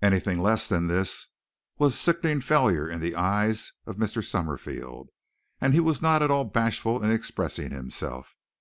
Anything 0.00 0.38
less 0.38 0.68
than 0.68 0.86
this 0.86 1.26
was 1.76 1.98
sickening 1.98 2.40
failure 2.40 2.88
in 2.88 3.00
the 3.00 3.16
eyes 3.16 3.72
of 3.84 3.96
Mr. 3.96 4.22
Summerfield, 4.24 5.10
and 5.60 5.74
he 5.74 5.80
was 5.80 6.00
not 6.00 6.22
at 6.22 6.30
all 6.30 6.44
bashful 6.44 7.02
in 7.02 7.10
expressing 7.10 7.72
himself. 7.72 8.36